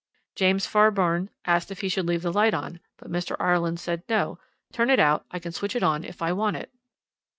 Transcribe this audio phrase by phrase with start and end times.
[0.33, 3.35] James Fairbairn asked if he should leave the light on, but Mr.
[3.39, 4.39] Ireland said: 'No,
[4.73, 5.27] turn it out.
[5.29, 6.71] I can switch it on if I want it.'